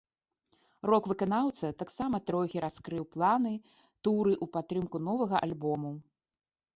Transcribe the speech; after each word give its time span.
Рок-выканаўца 0.91 1.67
таксама 1.81 2.19
трохі 2.29 2.63
раскрыў 2.65 3.03
планы 3.15 3.51
туру 4.03 4.33
ў 4.43 4.51
падтрымку 4.57 4.97
новага 5.09 5.35
альбому. 5.49 5.91